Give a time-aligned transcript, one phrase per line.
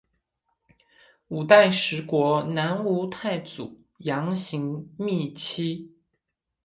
[1.27, 5.95] 五代十国南吴太祖杨行密妻。